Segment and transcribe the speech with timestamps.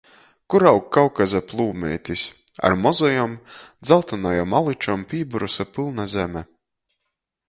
[0.51, 2.23] Kur aug Kaukaza plūmeitis—
[2.69, 3.35] ar mozajom,
[3.89, 6.43] dzaltonajom aličom pībyruse pylna zeme.